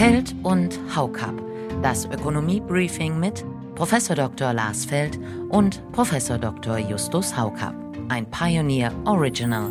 Feld 0.00 0.34
und 0.44 0.80
Haukap. 0.96 1.34
Das 1.82 2.06
Ökonomie-Briefing 2.06 3.20
mit 3.20 3.44
Prof. 3.74 3.92
Dr. 4.08 4.54
Lars 4.54 4.86
Feld 4.86 5.20
und 5.50 5.82
Prof. 5.92 6.10
Dr. 6.40 6.78
Justus 6.78 7.36
Haukap. 7.36 7.74
Ein 8.08 8.24
Pioneer 8.30 8.92
Original. 9.04 9.68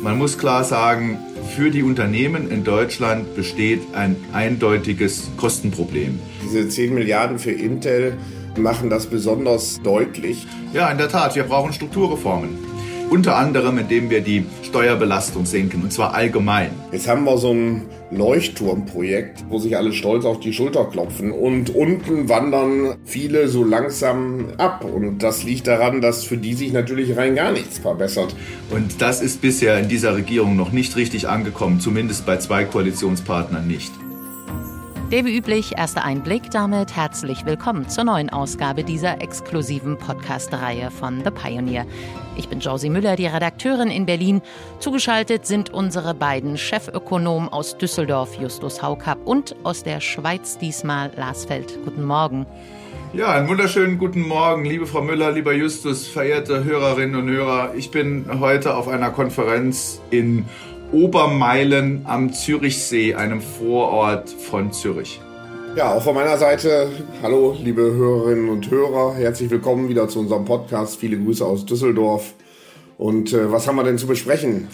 Man 0.00 0.16
muss 0.16 0.38
klar 0.38 0.62
sagen, 0.62 1.18
für 1.56 1.72
die 1.72 1.82
Unternehmen 1.82 2.48
in 2.48 2.62
Deutschland 2.62 3.34
besteht 3.34 3.82
ein 3.96 4.14
eindeutiges 4.32 5.28
Kostenproblem. 5.36 6.20
Diese 6.44 6.68
10 6.68 6.94
Milliarden 6.94 7.40
für 7.40 7.50
Intel 7.50 8.16
machen 8.56 8.90
das 8.90 9.06
besonders 9.06 9.82
deutlich. 9.82 10.46
Ja, 10.72 10.88
in 10.88 10.98
der 10.98 11.08
Tat, 11.08 11.34
wir 11.34 11.42
brauchen 11.42 11.72
Strukturreformen. 11.72 12.67
Unter 13.10 13.36
anderem, 13.36 13.78
indem 13.78 14.10
wir 14.10 14.20
die 14.20 14.44
Steuerbelastung 14.62 15.46
senken, 15.46 15.82
und 15.82 15.92
zwar 15.92 16.12
allgemein. 16.12 16.70
Jetzt 16.92 17.08
haben 17.08 17.24
wir 17.24 17.38
so 17.38 17.52
ein 17.52 17.86
Leuchtturmprojekt, 18.10 19.46
wo 19.48 19.58
sich 19.58 19.78
alle 19.78 19.94
stolz 19.94 20.26
auf 20.26 20.40
die 20.40 20.52
Schulter 20.52 20.84
klopfen. 20.84 21.32
Und 21.32 21.74
unten 21.74 22.28
wandern 22.28 22.96
viele 23.04 23.48
so 23.48 23.64
langsam 23.64 24.48
ab. 24.58 24.84
Und 24.84 25.22
das 25.22 25.42
liegt 25.42 25.66
daran, 25.66 26.02
dass 26.02 26.24
für 26.24 26.36
die 26.36 26.52
sich 26.52 26.72
natürlich 26.72 27.16
rein 27.16 27.34
gar 27.34 27.52
nichts 27.52 27.78
verbessert. 27.78 28.36
Und 28.70 29.00
das 29.00 29.22
ist 29.22 29.40
bisher 29.40 29.78
in 29.78 29.88
dieser 29.88 30.14
Regierung 30.14 30.56
noch 30.56 30.72
nicht 30.72 30.96
richtig 30.96 31.28
angekommen, 31.28 31.80
zumindest 31.80 32.26
bei 32.26 32.36
zwei 32.36 32.64
Koalitionspartnern 32.64 33.66
nicht. 33.66 33.92
Der 35.10 35.24
wie 35.24 35.38
üblich 35.38 35.78
erste 35.78 36.04
Einblick 36.04 36.50
damit 36.50 36.94
herzlich 36.94 37.46
willkommen 37.46 37.88
zur 37.88 38.04
neuen 38.04 38.28
Ausgabe 38.28 38.84
dieser 38.84 39.22
exklusiven 39.22 39.96
Podcast-Reihe 39.96 40.90
von 40.90 41.24
The 41.24 41.30
Pioneer. 41.30 41.86
Ich 42.36 42.50
bin 42.50 42.60
Josie 42.60 42.90
Müller, 42.90 43.16
die 43.16 43.24
Redakteurin 43.24 43.88
in 43.88 44.04
Berlin. 44.04 44.42
Zugeschaltet 44.80 45.46
sind 45.46 45.72
unsere 45.72 46.12
beiden 46.12 46.58
Chefökonomen 46.58 47.48
aus 47.48 47.78
Düsseldorf, 47.78 48.34
Justus 48.38 48.82
Haukapp, 48.82 49.26
und 49.26 49.56
aus 49.64 49.82
der 49.82 50.00
Schweiz 50.00 50.58
diesmal 50.58 51.10
Lars 51.16 51.46
Feld. 51.46 51.78
Guten 51.86 52.04
Morgen. 52.04 52.44
Ja, 53.14 53.32
einen 53.32 53.48
wunderschönen 53.48 53.96
guten 53.96 54.20
Morgen, 54.20 54.66
liebe 54.66 54.86
Frau 54.86 55.00
Müller, 55.00 55.32
lieber 55.32 55.54
Justus, 55.54 56.06
verehrte 56.06 56.64
Hörerinnen 56.64 57.16
und 57.18 57.30
Hörer. 57.30 57.72
Ich 57.74 57.90
bin 57.90 58.26
heute 58.40 58.76
auf 58.76 58.88
einer 58.88 59.08
Konferenz 59.08 60.02
in 60.10 60.44
Obermeilen 60.92 62.00
am 62.04 62.32
Zürichsee, 62.32 63.14
einem 63.14 63.42
Vorort 63.42 64.30
von 64.30 64.72
Zürich. 64.72 65.20
Ja, 65.76 65.92
auch 65.92 66.02
von 66.02 66.14
meiner 66.14 66.38
Seite, 66.38 66.88
hallo 67.22 67.54
liebe 67.62 67.82
Hörerinnen 67.82 68.48
und 68.48 68.70
Hörer, 68.70 69.14
herzlich 69.14 69.50
willkommen 69.50 69.90
wieder 69.90 70.08
zu 70.08 70.18
unserem 70.18 70.46
Podcast. 70.46 70.98
Viele 70.98 71.18
Grüße 71.18 71.44
aus 71.44 71.66
Düsseldorf. 71.66 72.32
Und 72.96 73.34
äh, 73.34 73.52
was 73.52 73.68
haben 73.68 73.76
wir 73.76 73.84
denn 73.84 73.98
zu 73.98 74.06
besprechen? 74.06 74.68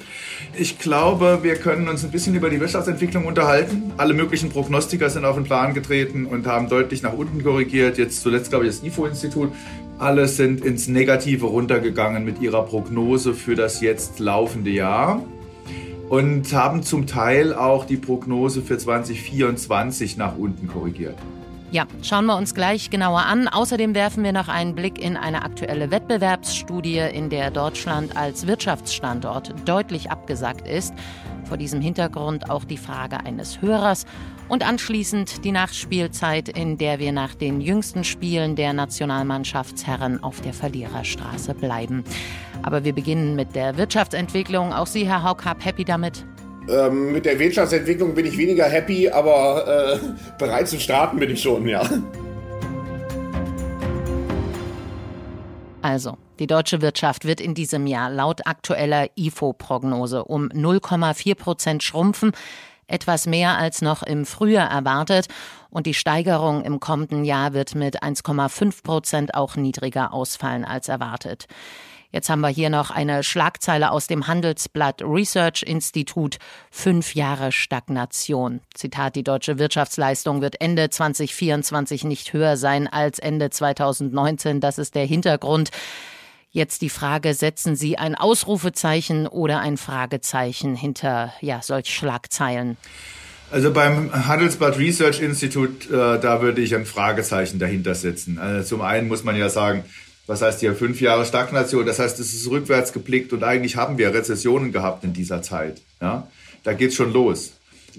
Ich 0.56 0.78
glaube, 0.78 1.40
wir 1.42 1.56
können 1.56 1.88
uns 1.88 2.04
ein 2.04 2.12
bisschen 2.12 2.36
über 2.36 2.48
die 2.48 2.60
Wirtschaftsentwicklung 2.60 3.26
unterhalten. 3.26 3.92
Alle 3.96 4.14
möglichen 4.14 4.50
Prognostiker 4.50 5.10
sind 5.10 5.24
auf 5.24 5.34
den 5.34 5.44
Plan 5.44 5.74
getreten 5.74 6.26
und 6.26 6.46
haben 6.46 6.68
deutlich 6.68 7.02
nach 7.02 7.12
unten 7.12 7.42
korrigiert. 7.42 7.98
Jetzt 7.98 8.22
zuletzt, 8.22 8.50
glaube 8.50 8.66
ich, 8.66 8.70
das 8.70 8.84
IFO-Institut. 8.84 9.50
Alle 9.98 10.28
sind 10.28 10.64
ins 10.64 10.86
Negative 10.86 11.46
runtergegangen 11.46 12.24
mit 12.24 12.40
ihrer 12.40 12.62
Prognose 12.62 13.34
für 13.34 13.56
das 13.56 13.80
jetzt 13.80 14.20
laufende 14.20 14.70
Jahr 14.70 15.20
und 16.14 16.52
haben 16.52 16.84
zum 16.84 17.08
Teil 17.08 17.52
auch 17.52 17.86
die 17.86 17.96
Prognose 17.96 18.62
für 18.62 18.78
2024 18.78 20.16
nach 20.16 20.38
unten 20.38 20.68
korrigiert. 20.68 21.16
Ja, 21.74 21.88
schauen 22.02 22.26
wir 22.26 22.36
uns 22.36 22.54
gleich 22.54 22.88
genauer 22.88 23.26
an. 23.26 23.48
Außerdem 23.48 23.96
werfen 23.96 24.22
wir 24.22 24.30
noch 24.30 24.46
einen 24.46 24.76
Blick 24.76 24.96
in 25.02 25.16
eine 25.16 25.42
aktuelle 25.42 25.90
Wettbewerbsstudie, 25.90 26.98
in 26.98 27.30
der 27.30 27.50
Deutschland 27.50 28.16
als 28.16 28.46
Wirtschaftsstandort 28.46 29.52
deutlich 29.64 30.08
abgesagt 30.08 30.68
ist. 30.68 30.94
Vor 31.42 31.56
diesem 31.56 31.80
Hintergrund 31.80 32.48
auch 32.48 32.62
die 32.62 32.76
Frage 32.76 33.18
eines 33.18 33.60
Hörers 33.60 34.06
und 34.48 34.64
anschließend 34.64 35.44
die 35.44 35.50
Nachspielzeit, 35.50 36.48
in 36.48 36.78
der 36.78 37.00
wir 37.00 37.10
nach 37.10 37.34
den 37.34 37.60
jüngsten 37.60 38.04
Spielen 38.04 38.54
der 38.54 38.72
Nationalmannschaftsherren 38.72 40.22
auf 40.22 40.40
der 40.42 40.54
Verliererstraße 40.54 41.54
bleiben. 41.54 42.04
Aber 42.62 42.84
wir 42.84 42.92
beginnen 42.92 43.34
mit 43.34 43.56
der 43.56 43.76
Wirtschaftsentwicklung. 43.76 44.72
Auch 44.72 44.86
Sie, 44.86 45.08
Herr 45.08 45.24
Haukap, 45.24 45.64
happy 45.64 45.84
damit? 45.84 46.24
Ähm, 46.68 47.12
mit 47.12 47.26
der 47.26 47.38
Wirtschaftsentwicklung 47.38 48.14
bin 48.14 48.26
ich 48.26 48.38
weniger 48.38 48.64
happy, 48.64 49.08
aber 49.08 49.98
äh, 49.98 49.98
bereit 50.38 50.68
zu 50.68 50.80
starten 50.80 51.18
bin 51.18 51.30
ich 51.30 51.42
schon, 51.42 51.68
ja. 51.68 51.82
Also, 55.82 56.16
die 56.38 56.46
deutsche 56.46 56.80
Wirtschaft 56.80 57.26
wird 57.26 57.40
in 57.40 57.54
diesem 57.54 57.86
Jahr 57.86 58.10
laut 58.10 58.46
aktueller 58.46 59.08
IFO-Prognose 59.16 60.24
um 60.24 60.48
0,4 60.48 61.34
Prozent 61.34 61.82
schrumpfen 61.82 62.32
etwas 62.86 63.26
mehr 63.26 63.56
als 63.56 63.82
noch 63.82 64.02
im 64.02 64.26
Frühjahr 64.26 64.70
erwartet 64.70 65.26
und 65.70 65.86
die 65.86 65.94
Steigerung 65.94 66.64
im 66.64 66.80
kommenden 66.80 67.24
Jahr 67.24 67.52
wird 67.52 67.74
mit 67.74 68.02
1,5 68.02 68.82
Prozent 68.82 69.34
auch 69.34 69.56
niedriger 69.56 70.12
ausfallen 70.12 70.64
als 70.64 70.88
erwartet. 70.88 71.46
Jetzt 72.14 72.30
haben 72.30 72.42
wir 72.42 72.48
hier 72.48 72.70
noch 72.70 72.92
eine 72.92 73.24
Schlagzeile 73.24 73.90
aus 73.90 74.06
dem 74.06 74.28
Handelsblatt 74.28 75.02
Research 75.02 75.64
Institut. 75.64 76.36
Fünf 76.70 77.16
Jahre 77.16 77.50
Stagnation. 77.50 78.60
Zitat, 78.72 79.16
die 79.16 79.24
deutsche 79.24 79.58
Wirtschaftsleistung 79.58 80.40
wird 80.40 80.60
Ende 80.60 80.90
2024 80.90 82.04
nicht 82.04 82.32
höher 82.32 82.56
sein 82.56 82.86
als 82.86 83.18
Ende 83.18 83.50
2019. 83.50 84.60
Das 84.60 84.78
ist 84.78 84.94
der 84.94 85.06
Hintergrund. 85.06 85.70
Jetzt 86.52 86.82
die 86.82 86.88
Frage, 86.88 87.34
setzen 87.34 87.74
Sie 87.74 87.98
ein 87.98 88.14
Ausrufezeichen 88.14 89.26
oder 89.26 89.58
ein 89.58 89.76
Fragezeichen 89.76 90.76
hinter 90.76 91.32
ja, 91.40 91.62
solch 91.62 91.92
Schlagzeilen? 91.92 92.76
Also 93.50 93.72
beim 93.72 94.28
Handelsblatt 94.28 94.78
Research 94.78 95.20
Institute, 95.20 95.88
äh, 95.88 96.20
da 96.20 96.42
würde 96.42 96.60
ich 96.60 96.76
ein 96.76 96.86
Fragezeichen 96.86 97.58
dahinter 97.58 97.96
setzen. 97.96 98.38
Also 98.38 98.76
zum 98.76 98.82
einen 98.82 99.08
muss 99.08 99.24
man 99.24 99.34
ja 99.36 99.48
sagen, 99.48 99.82
was 100.26 100.42
heißt 100.42 100.60
hier 100.60 100.74
fünf 100.74 101.00
Jahre 101.00 101.24
Stagnation? 101.26 101.84
Das 101.84 101.98
heißt, 101.98 102.18
es 102.18 102.32
ist 102.32 102.48
rückwärts 102.48 102.92
geblickt 102.92 103.32
und 103.32 103.44
eigentlich 103.44 103.76
haben 103.76 103.98
wir 103.98 104.14
Rezessionen 104.14 104.72
gehabt 104.72 105.04
in 105.04 105.12
dieser 105.12 105.42
Zeit. 105.42 105.82
Ja? 106.00 106.28
Da 106.62 106.72
geht's 106.72 106.94
schon 106.94 107.12
los. 107.12 107.52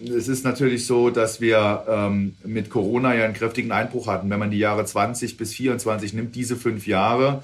Es 0.04 0.28
ist 0.28 0.44
natürlich 0.44 0.86
so, 0.86 1.10
dass 1.10 1.40
wir 1.40 1.86
ähm, 1.88 2.36
mit 2.44 2.70
Corona 2.70 3.16
ja 3.16 3.26
einen 3.26 3.34
kräftigen 3.34 3.72
Einbruch 3.72 4.08
hatten. 4.08 4.30
Wenn 4.30 4.40
man 4.40 4.52
die 4.52 4.58
Jahre 4.58 4.86
20 4.86 5.38
bis 5.38 5.54
24 5.54 6.14
nimmt, 6.14 6.36
diese 6.36 6.58
fünf 6.58 6.86
Jahre, 6.86 7.44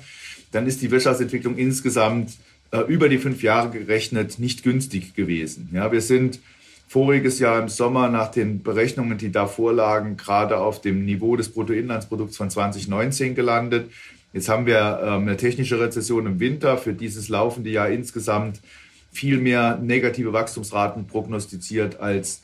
dann 0.52 0.68
ist 0.68 0.82
die 0.82 0.92
Wirtschaftsentwicklung 0.92 1.58
insgesamt 1.58 2.34
äh, 2.72 2.80
über 2.80 3.08
die 3.08 3.20
fünf 3.20 3.44
Jahre 3.44 3.70
gerechnet 3.70 4.40
nicht 4.40 4.64
günstig 4.64 5.14
gewesen. 5.16 5.70
Ja, 5.74 5.92
wir 5.92 6.02
sind 6.02 6.40
voriges 6.88 7.40
Jahr 7.40 7.62
im 7.62 7.70
Sommer 7.70 8.10
nach 8.10 8.32
den 8.32 8.64
Berechnungen, 8.64 9.18
die 9.18 9.32
da 9.32 9.48
vorlagen, 9.48 10.18
gerade 10.18 10.58
auf 10.58 10.82
dem 10.82 11.06
Niveau 11.06 11.38
des 11.38 11.50
Bruttoinlandsprodukts 11.50 12.36
von 12.36 12.50
2019 12.50 13.34
gelandet. 13.34 13.92
Jetzt 14.34 14.50
haben 14.50 14.66
wir 14.66 15.02
ähm, 15.04 15.24
eine 15.24 15.38
technische 15.38 15.80
Rezession 15.80 16.26
im 16.26 16.40
Winter 16.40 16.78
für 16.78 16.94
dieses 16.94 17.30
laufende 17.30 17.70
Jahr 17.70 17.90
insgesamt 17.90 18.62
viel 19.12 19.38
mehr 19.38 19.78
negative 19.78 20.32
Wachstumsraten 20.32 21.08
prognostiziert 21.08 22.00
als 22.00 22.42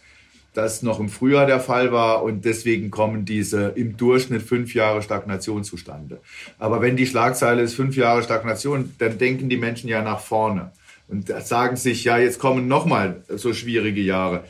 das 0.53 0.81
noch 0.81 0.99
im 0.99 1.07
Frühjahr 1.07 1.45
der 1.45 1.59
Fall 1.59 1.91
war 1.91 2.23
und 2.23 2.43
deswegen 2.43 2.89
kommen 2.89 3.25
diese 3.25 3.73
im 3.75 3.95
Durchschnitt 3.95 4.41
fünf 4.41 4.73
Jahre 4.73 5.03
Stagnation 5.03 5.63
zustande. 5.63 6.19
Aber 6.57 6.81
wenn 6.81 6.97
die 6.97 7.05
Schlagzeile 7.05 7.61
ist 7.61 7.75
fünf 7.75 7.95
Jahre 7.95 8.23
Stagnation, 8.23 8.95
dann 8.97 9.19
denken 9.19 9.49
die 9.49 9.57
Menschen 9.57 9.87
ja 9.87 10.01
nach 10.01 10.19
vorne 10.19 10.71
und 11.07 11.27
sagen 11.45 11.75
sich, 11.75 12.03
ja, 12.03 12.17
jetzt 12.17 12.39
kommen 12.39 12.67
nochmal 12.67 13.23
so 13.29 13.53
schwierige 13.53 14.01
Jahre. 14.01 14.43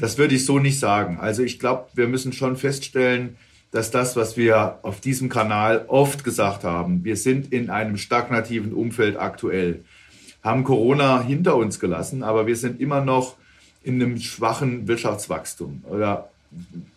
Das 0.00 0.16
würde 0.16 0.34
ich 0.34 0.46
so 0.46 0.58
nicht 0.58 0.78
sagen. 0.78 1.18
Also 1.20 1.42
ich 1.42 1.58
glaube, 1.58 1.86
wir 1.94 2.08
müssen 2.08 2.32
schon 2.32 2.56
feststellen, 2.56 3.36
dass 3.72 3.90
das, 3.90 4.16
was 4.16 4.36
wir 4.36 4.78
auf 4.82 5.00
diesem 5.00 5.28
Kanal 5.28 5.86
oft 5.88 6.24
gesagt 6.24 6.62
haben, 6.62 7.04
wir 7.04 7.16
sind 7.16 7.52
in 7.52 7.70
einem 7.70 7.96
stagnativen 7.96 8.72
Umfeld 8.72 9.16
aktuell, 9.16 9.80
haben 10.42 10.62
Corona 10.62 11.22
hinter 11.22 11.56
uns 11.56 11.80
gelassen, 11.80 12.22
aber 12.22 12.46
wir 12.46 12.56
sind 12.56 12.80
immer 12.80 13.00
noch 13.00 13.36
in 13.82 14.00
einem 14.00 14.20
schwachen 14.20 14.86
Wirtschaftswachstum 14.86 15.84
oder 15.88 16.28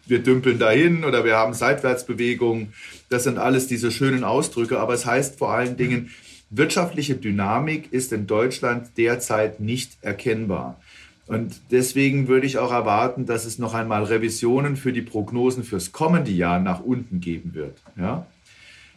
wir 0.06 0.20
dümpeln 0.20 0.60
dahin 0.60 1.06
oder 1.06 1.24
wir 1.24 1.38
haben 1.38 1.54
Seitwärtsbewegungen. 1.54 2.74
Das 3.10 3.24
sind 3.24 3.38
alles 3.38 3.68
diese 3.68 3.90
schönen 3.90 4.26
Ausdrücke, 4.26 4.80
aber 4.80 4.94
es 4.94 5.06
heißt 5.06 5.40
vor 5.40 5.54
allen 5.54 5.78
Dingen, 5.78 6.12
wirtschaftliche 6.50 7.16
Dynamik 7.16 7.92
ist 7.92 8.12
in 8.12 8.28
Deutschland 8.28 8.90
derzeit 8.98 9.62
nicht 9.62 9.98
erkennbar. 10.02 10.80
Und 11.28 11.60
deswegen 11.72 12.28
würde 12.28 12.46
ich 12.46 12.60
auch 12.60 12.72
erwarten, 12.72 13.26
dass 13.26 13.46
es 13.46 13.58
noch 13.58 13.74
einmal 13.74 14.04
Revisionen 14.04 14.76
für 14.76 14.94
die 14.94 15.02
Prognosen 15.02 15.64
fürs 15.64 15.92
kommende 15.92 16.32
Jahr 16.32 16.60
nach 16.60 16.82
unten 16.82 17.20
geben 17.20 17.56
wird. 17.56 17.82
Ja? 17.98 18.28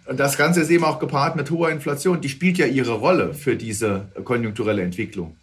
Und 0.06 0.20
das 0.20 0.36
Ganze 0.36 0.60
ist 0.60 0.70
eben 0.70 0.84
auch 0.84 0.98
gepaart 0.98 1.36
mit 1.36 1.50
hoher 1.50 1.70
Inflation. 1.70 2.20
Die 2.20 2.28
spielt 2.28 2.58
ja 2.58 2.66
ihre 2.66 2.92
Rolle 2.92 3.34
für 3.34 3.56
diese 3.56 4.08
konjunkturelle 4.24 4.82
Entwicklung. 4.82 5.36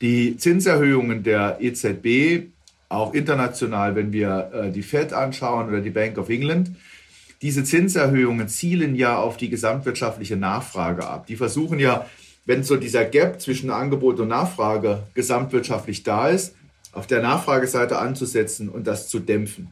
Die 0.00 0.36
Zinserhöhungen 0.36 1.22
der 1.22 1.58
EZB, 1.60 2.48
auch 2.88 3.14
international, 3.14 3.96
wenn 3.96 4.12
wir 4.12 4.50
äh, 4.52 4.70
die 4.70 4.82
Fed 4.82 5.12
anschauen 5.12 5.68
oder 5.68 5.80
die 5.80 5.90
Bank 5.90 6.18
of 6.18 6.28
England, 6.28 6.70
diese 7.42 7.64
Zinserhöhungen 7.64 8.48
zielen 8.48 8.94
ja 8.94 9.18
auf 9.18 9.36
die 9.36 9.48
gesamtwirtschaftliche 9.48 10.36
Nachfrage 10.36 11.06
ab. 11.06 11.26
Die 11.26 11.36
versuchen 11.36 11.78
ja, 11.78 12.06
wenn 12.46 12.62
so 12.62 12.76
dieser 12.76 13.04
Gap 13.04 13.40
zwischen 13.40 13.70
Angebot 13.70 14.20
und 14.20 14.28
Nachfrage 14.28 15.04
gesamtwirtschaftlich 15.14 16.02
da 16.02 16.28
ist, 16.28 16.54
auf 16.92 17.06
der 17.06 17.22
Nachfrageseite 17.22 17.98
anzusetzen 17.98 18.68
und 18.68 18.86
das 18.86 19.08
zu 19.08 19.18
dämpfen. 19.18 19.68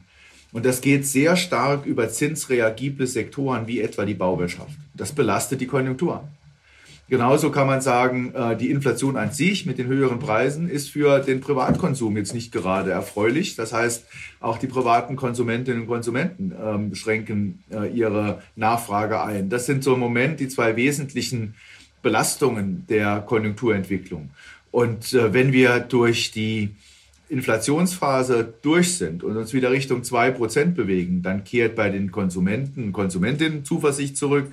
Und 0.52 0.66
das 0.66 0.80
geht 0.80 1.06
sehr 1.06 1.36
stark 1.36 1.86
über 1.86 2.08
zinsreagible 2.08 3.06
Sektoren 3.06 3.66
wie 3.66 3.80
etwa 3.80 4.04
die 4.04 4.14
Bauwirtschaft. 4.14 4.76
Das 4.94 5.12
belastet 5.12 5.60
die 5.60 5.66
Konjunktur. 5.66 6.28
Genauso 7.08 7.50
kann 7.50 7.66
man 7.66 7.80
sagen, 7.80 8.32
äh, 8.34 8.56
die 8.56 8.70
Inflation 8.70 9.16
an 9.16 9.32
sich 9.32 9.66
mit 9.66 9.76
den 9.76 9.86
höheren 9.86 10.19
Preisen 10.19 10.69
ist 10.69 10.88
für 10.88 11.20
den 11.20 11.40
Privatkonsum 11.40 12.16
jetzt 12.16 12.32
nicht 12.32 12.52
gerade 12.52 12.90
erfreulich. 12.90 13.54
Das 13.56 13.72
heißt, 13.72 14.06
auch 14.40 14.56
die 14.56 14.66
privaten 14.66 15.16
Konsumentinnen 15.16 15.82
und 15.82 15.88
Konsumenten 15.88 16.54
ähm, 16.58 16.94
schränken 16.94 17.64
äh, 17.70 17.90
ihre 17.90 18.42
Nachfrage 18.56 19.22
ein. 19.22 19.50
Das 19.50 19.66
sind 19.66 19.84
so 19.84 19.94
im 19.94 20.00
Moment 20.00 20.40
die 20.40 20.48
zwei 20.48 20.76
wesentlichen 20.76 21.54
Belastungen 22.02 22.84
der 22.88 23.20
Konjunkturentwicklung. 23.20 24.31
Und 24.70 25.12
äh, 25.12 25.32
wenn 25.32 25.52
wir 25.52 25.81
durch 25.81 26.32
die 26.32 26.70
Inflationsphase 27.28 28.52
durch 28.60 28.99
sind 28.99 29.25
und 29.25 29.37
uns 29.37 29.54
wieder 29.54 29.70
Richtung 29.70 30.04
zwei 30.04 30.31
Prozent 30.31 30.75
bewegen, 30.75 31.22
dann 31.22 31.44
kehrt 31.44 31.76
bei 31.76 31.88
den 31.88 32.10
Konsumenten 32.10 32.93
Konsumentinnen 32.93 33.64
Zuversicht 33.64 34.16
zurück. 34.16 34.52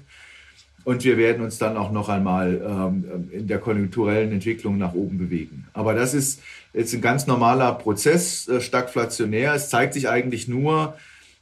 Und 0.86 1.04
wir 1.04 1.18
werden 1.18 1.44
uns 1.44 1.57
dann 1.57 1.75
auch 1.75 1.92
noch 1.92 2.07
einmal 2.07 2.62
ähm, 2.66 3.30
in 3.31 3.48
der 3.48 3.60
konjunkturellen 3.60 4.31
Entwicklung 4.31 4.78
nach 4.78 4.94
oben 4.94 5.18
bewegen. 5.18 5.68
Aber 5.74 5.94
das 5.94 6.13
ist 6.13 6.42
jetzt 6.74 6.94
ein 6.94 7.02
ganz 7.02 7.28
normaler 7.28 7.74
Prozess, 7.74 8.48
äh, 8.48 8.62
stagflationär. 8.62 9.54
Es 9.54 9.69
zeigt 9.69 9.94
sich 9.94 10.07
eigentlich 10.07 10.48
nur, 10.48 10.95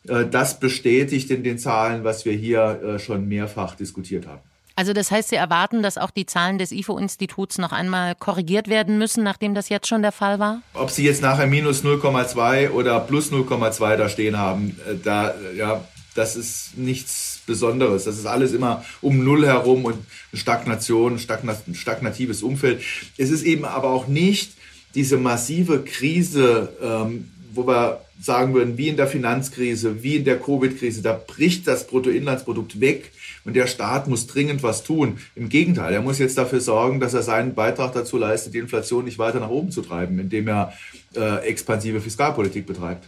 äh, 0.08 0.26
das 0.26 0.60
bestätigt 0.60 1.30
in 1.30 1.44
den 1.44 1.60
Zahlen, 1.60 2.04
was 2.04 2.26
wir 2.26 2.34
hier 2.34 2.82
äh, 2.82 3.00
schon 3.00 3.28
mehrfach 3.28 3.76
diskutiert 3.76 4.26
haben. 4.26 4.42
Also 4.78 4.94
das 4.94 5.10
heißt, 5.10 5.30
Sie 5.30 5.36
erwarten, 5.36 5.82
dass 5.82 5.98
auch 5.98 6.12
die 6.12 6.28
Zahlen 6.28 6.60
des 6.60 6.72
IFO-Instituts 6.72 7.58
noch 7.58 7.72
einmal 7.72 8.14
korrigiert 8.14 8.68
werden 8.68 9.00
müssen, 9.00 9.24
nachdem 9.24 9.56
das 9.56 9.70
jetzt 9.70 9.88
schon 9.88 10.04
der 10.04 10.12
Fall 10.12 10.38
war? 10.38 10.62
Ob 10.76 10.92
Sie 10.92 11.04
jetzt 11.04 11.24
nachher 11.24 11.48
minus 11.48 11.84
0,2 11.84 12.70
oder 12.70 13.00
plus 13.00 13.32
0,2 13.32 13.96
da 13.96 14.08
stehen 14.08 14.38
haben, 14.38 14.80
äh, 14.88 14.94
da, 15.04 15.34
ja, 15.56 15.84
das 16.14 16.36
ist 16.36 16.78
nichts 16.78 17.42
Besonderes. 17.48 18.04
Das 18.04 18.20
ist 18.20 18.28
alles 18.28 18.54
immer 18.54 18.86
um 19.02 19.24
Null 19.24 19.48
herum 19.48 19.84
und 19.84 19.98
Stagnation, 20.32 21.18
stagnatives 21.18 22.44
Umfeld. 22.44 22.84
Es 23.18 23.32
ist 23.32 23.42
eben 23.42 23.66
aber 23.66 23.90
auch 23.90 24.06
nicht 24.06 24.54
diese 24.94 25.18
massive 25.18 25.84
Krise, 25.86 26.70
ähm, 26.84 27.32
wo 27.58 27.68
wir 27.68 28.02
sagen 28.22 28.54
würden, 28.54 28.78
wie 28.78 28.88
in 28.88 28.98
der 28.98 29.08
Finanzkrise, 29.08 30.04
wie 30.04 30.18
in 30.18 30.26
der 30.26 30.40
Covid-Krise, 30.40 31.02
da 31.02 31.14
bricht 31.14 31.68
das 31.68 31.88
Bruttoinlandsprodukt 31.88 32.80
weg 32.80 33.12
und 33.44 33.56
der 33.56 33.68
Staat 33.68 34.08
muss 34.08 34.28
dringend 34.28 34.64
was 34.64 34.84
tun. 34.84 35.18
Im 35.36 35.50
Gegenteil, 35.50 35.94
er 35.94 36.02
muss 36.02 36.20
jetzt 36.20 36.38
dafür 36.38 36.62
sorgen, 36.62 37.00
dass 37.00 37.14
er 37.14 37.24
seinen 37.24 37.54
Beitrag 37.54 37.94
dazu 37.94 38.18
leistet, 38.18 38.54
die 38.54 38.60
Inflation 38.60 39.06
nicht 39.06 39.20
weiter 39.20 39.40
nach 39.40 39.50
oben 39.50 39.72
zu 39.72 39.82
treiben, 39.82 40.20
indem 40.20 40.48
er 40.48 40.74
äh, 41.16 41.48
expansive 41.48 42.02
Fiskalpolitik 42.02 42.66
betreibt. 42.66 43.08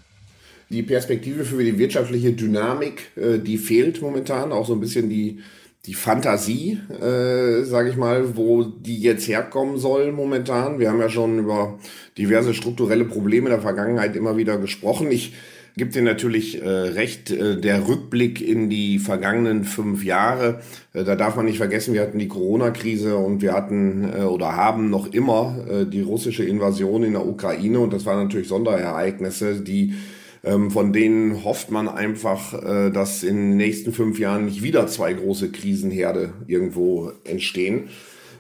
Die 0.70 0.84
Perspektive 0.84 1.46
für 1.46 1.64
die 1.64 1.78
wirtschaftliche 1.78 2.34
Dynamik, 2.34 3.12
äh, 3.16 3.40
die 3.40 3.58
fehlt 3.58 4.02
momentan, 4.02 4.52
auch 4.52 4.68
so 4.68 4.74
ein 4.74 4.80
bisschen 4.80 5.10
die 5.10 5.40
die 5.86 5.94
Fantasie, 5.94 6.80
äh, 6.90 7.64
sage 7.64 7.90
ich 7.90 7.96
mal, 7.96 8.36
wo 8.36 8.64
die 8.64 9.00
jetzt 9.00 9.28
herkommen 9.28 9.78
soll 9.78 10.12
momentan. 10.12 10.80
Wir 10.80 10.90
haben 10.90 11.00
ja 11.00 11.10
schon 11.10 11.40
über 11.40 11.80
diverse 12.18 12.54
strukturelle 12.54 13.06
Probleme 13.06 13.50
der 13.50 13.62
Vergangenheit 13.62 14.16
immer 14.16 14.36
wieder 14.36 14.58
gesprochen. 14.58 15.10
Ich 15.10 15.34
gebe 15.78 15.92
dir 15.92 16.02
natürlich 16.02 16.62
äh, 16.62 16.68
recht, 16.68 17.32
äh, 17.32 17.60
der 17.60 17.88
Rückblick 17.88 18.42
in 18.42 18.70
die 18.70 19.00
vergangenen 19.00 19.64
fünf 19.64 20.04
Jahre, 20.04 20.60
äh, 20.94 21.06
da 21.06 21.16
darf 21.16 21.38
man 21.38 21.46
nicht 21.46 21.58
vergessen, 21.58 21.94
wir 21.94 22.02
hatten 22.02 22.20
die 22.20 22.28
Corona-Krise 22.28 23.16
und 23.16 23.42
wir 23.42 23.54
hatten 23.54 24.12
äh, 24.14 24.24
oder 24.24 24.58
haben 24.58 24.90
noch 24.90 25.14
immer 25.14 25.66
äh, 25.70 25.86
die 25.86 26.02
russische 26.02 26.44
Invasion 26.44 27.04
in 27.04 27.14
der 27.14 27.26
Ukraine 27.26 27.80
und 27.80 27.94
das 27.94 28.06
waren 28.06 28.24
natürlich 28.24 28.50
Sonderereignisse, 28.50 29.62
die 29.62 29.94
von 30.42 30.94
denen 30.94 31.44
hofft 31.44 31.70
man 31.70 31.90
einfach, 31.90 32.54
äh, 32.54 32.92
dass 32.92 33.24
in 33.24 33.36
den 33.36 33.58
nächsten 33.58 33.92
fünf 33.92 34.20
Jahren 34.20 34.46
nicht 34.46 34.64
wieder 34.64 34.88
zwei 34.88 35.14
große 35.14 35.52
Krisenherde 35.52 36.34
irgendwo 36.48 37.12
entstehen. 37.26 37.90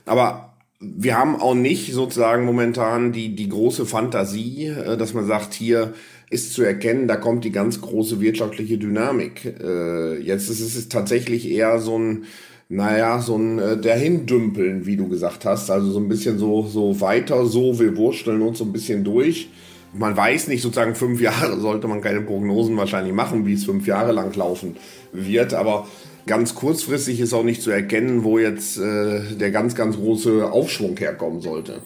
Aber 0.06 0.54
wir 0.80 1.18
haben 1.18 1.36
auch 1.36 1.56
nicht 1.56 1.94
sozusagen 1.94 2.46
momentan 2.46 3.12
die, 3.12 3.36
die 3.36 3.50
große 3.50 3.86
Fantasie, 3.86 4.68
äh, 4.68 4.98
dass 4.98 5.13
man 5.13 5.25
sagt, 5.25 5.54
hier 5.54 5.94
ist 6.30 6.54
zu 6.54 6.63
erkennen, 6.63 7.07
da 7.07 7.16
kommt 7.16 7.44
die 7.44 7.51
ganz 7.51 7.81
große 7.81 8.22
wirtschaftliche 8.22 8.78
Dynamik. 8.78 9.45
Äh, 9.62 10.19
jetzt 10.22 10.50
ist 10.50 10.62
es 10.62 10.88
tatsächlich 10.88 11.50
eher 11.50 11.80
so 11.80 11.98
ein, 11.98 12.25
naja, 12.69 13.19
so 13.19 13.36
ein 13.36 13.60
äh, 13.60 13.78
Dahindümpeln, 13.78 14.86
wie 14.86 14.95
du 14.95 15.10
gesagt 15.10 15.44
hast. 15.44 15.69
Also 15.69 15.92
so 15.92 16.00
ein 16.00 16.07
bisschen 16.07 16.38
so, 16.38 16.66
so 16.66 17.02
weiter 17.02 17.45
so, 17.45 17.80
wir 17.80 17.98
wursteln 17.98 18.42
uns 18.42 18.60
so 18.60 18.63
ein 18.63 18.72
bisschen 18.72 19.04
durch 19.04 19.50
man 19.94 20.16
weiß 20.16 20.48
nicht, 20.48 20.62
sozusagen 20.62 20.96
fünf 20.96 21.22
Jahre 21.22 21.60
sollte 21.60 21.88
man 21.88 22.02
keine 22.02 22.22
Prognosen 22.22 22.78
wahrscheinlich 22.78 23.14
machen, 23.14 23.46
wie 23.46 23.54
es 23.54 23.66
fünf 23.66 23.88
Jahre 23.88 24.12
lang 24.12 24.36
laufen 24.36 24.78
wird, 25.12 25.54
aber 25.54 25.88
ganz 26.28 26.54
kurzfristig 26.56 27.20
ist 27.20 27.34
auch 27.34 27.44
nicht 27.44 27.62
zu 27.62 27.72
erkennen, 27.72 28.24
wo 28.24 28.38
jetzt 28.38 28.78
äh, 28.78 29.22
der 29.36 29.52
ganz, 29.52 29.76
ganz 29.76 29.96
große 29.98 30.52
Aufschwung 30.52 30.96
herkommen 30.98 31.42
sollte. 31.42 31.82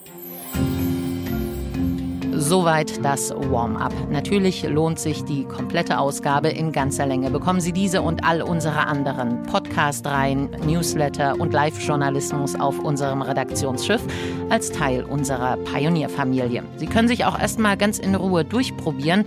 Soweit 2.43 3.05
das 3.05 3.33
Warm-up. 3.33 3.93
Natürlich 4.11 4.63
lohnt 4.63 4.99
sich 4.99 5.23
die 5.23 5.45
komplette 5.45 5.97
Ausgabe 5.97 6.49
in 6.49 6.73
ganzer 6.73 7.05
Länge. 7.05 7.31
Bekommen 7.31 7.61
Sie 7.61 7.71
diese 7.71 8.01
und 8.01 8.25
all 8.25 8.41
unsere 8.41 8.85
anderen 8.85 9.43
Podcast-Reihen, 9.43 10.49
Newsletter 10.67 11.39
und 11.39 11.53
Live-Journalismus 11.53 12.59
auf 12.59 12.79
unserem 12.79 13.21
Redaktionsschiff 13.21 14.01
als 14.49 14.71
Teil 14.71 15.03
unserer 15.05 15.55
Pionierfamilie. 15.55 16.63
Sie 16.75 16.87
können 16.87 17.07
sich 17.07 17.23
auch 17.23 17.39
erstmal 17.39 17.77
ganz 17.77 17.97
in 17.97 18.13
Ruhe 18.13 18.43
durchprobieren. 18.43 19.23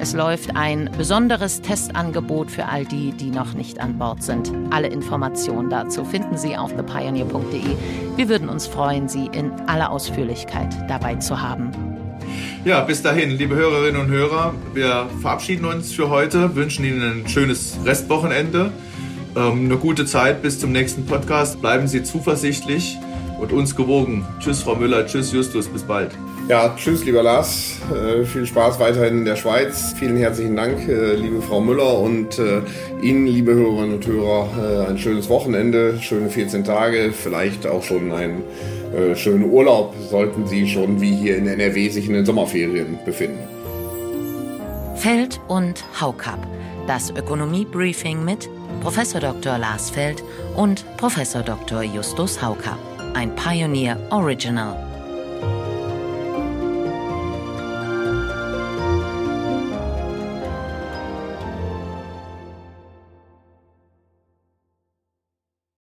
Es 0.00 0.12
läuft 0.12 0.56
ein 0.56 0.90
besonderes 0.98 1.62
Testangebot 1.62 2.50
für 2.50 2.66
all 2.66 2.84
die, 2.84 3.12
die 3.12 3.30
noch 3.30 3.54
nicht 3.54 3.78
an 3.78 3.96
Bord 3.96 4.24
sind. 4.24 4.52
Alle 4.70 4.88
Informationen 4.88 5.70
dazu 5.70 6.04
finden 6.04 6.36
Sie 6.36 6.56
auf 6.56 6.74
thepioneer.de. 6.74 7.76
Wir 8.16 8.28
würden 8.28 8.48
uns 8.48 8.66
freuen, 8.66 9.08
Sie 9.08 9.26
in 9.26 9.52
aller 9.68 9.92
Ausführlichkeit 9.92 10.74
dabei 10.88 11.14
zu 11.14 11.40
haben. 11.40 11.95
Ja, 12.64 12.80
bis 12.80 13.02
dahin, 13.02 13.30
liebe 13.30 13.54
Hörerinnen 13.54 14.00
und 14.00 14.08
Hörer, 14.08 14.54
wir 14.74 15.08
verabschieden 15.20 15.64
uns 15.64 15.92
für 15.92 16.10
heute, 16.10 16.54
wünschen 16.56 16.84
Ihnen 16.84 17.02
ein 17.02 17.28
schönes 17.28 17.78
Restwochenende, 17.84 18.72
ähm, 19.36 19.66
eine 19.66 19.76
gute 19.76 20.04
Zeit 20.04 20.42
bis 20.42 20.58
zum 20.58 20.72
nächsten 20.72 21.06
Podcast. 21.06 21.60
Bleiben 21.60 21.86
Sie 21.86 22.02
zuversichtlich 22.02 22.98
und 23.38 23.52
uns 23.52 23.74
gewogen. 23.74 24.26
Tschüss, 24.40 24.62
Frau 24.62 24.74
Müller, 24.74 25.06
tschüss, 25.06 25.32
Justus, 25.32 25.68
bis 25.68 25.82
bald. 25.82 26.12
Ja, 26.48 26.74
tschüss, 26.76 27.04
lieber 27.04 27.22
Lars. 27.22 27.78
Äh, 27.92 28.24
viel 28.24 28.46
Spaß 28.46 28.78
weiterhin 28.78 29.18
in 29.18 29.24
der 29.24 29.36
Schweiz. 29.36 29.94
Vielen 29.98 30.16
herzlichen 30.16 30.54
Dank, 30.56 30.88
äh, 30.88 31.14
liebe 31.14 31.42
Frau 31.42 31.60
Müller 31.60 31.98
und 31.98 32.38
äh, 32.38 32.60
Ihnen, 33.02 33.26
liebe 33.26 33.52
Hörerinnen 33.52 33.96
und 33.96 34.06
Hörer, 34.06 34.86
äh, 34.86 34.90
ein 34.90 34.98
schönes 34.98 35.28
Wochenende, 35.28 35.98
schöne 36.00 36.30
14 36.30 36.64
Tage, 36.64 37.12
vielleicht 37.12 37.66
auch 37.66 37.82
schon 37.82 38.12
einen 38.12 38.42
äh, 38.94 39.16
schönen 39.16 39.50
Urlaub, 39.50 39.94
sollten 40.08 40.46
Sie 40.46 40.68
schon 40.68 41.00
wie 41.00 41.14
hier 41.14 41.36
in 41.36 41.46
NRW 41.48 41.88
sich 41.88 42.06
in 42.06 42.14
den 42.14 42.24
Sommerferien 42.24 42.98
befinden. 43.04 43.40
Feld 44.94 45.40
und 45.48 45.84
Haukap, 46.00 46.38
das 46.86 47.10
Ökonomie-Briefing 47.10 48.24
mit 48.24 48.48
Prof. 48.80 48.98
Dr. 49.20 49.58
Lars 49.58 49.90
Feld 49.90 50.22
und 50.56 50.84
Prof. 50.96 51.16
Dr. 51.44 51.82
Justus 51.82 52.40
Haukap, 52.40 52.78
ein 53.16 53.34
Pioneer 53.34 53.96
Original. 54.10 54.95